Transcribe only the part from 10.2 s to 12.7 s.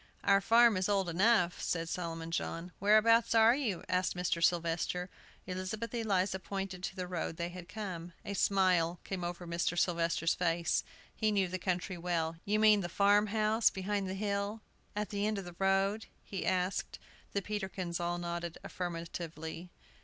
face; he knew the country well. "You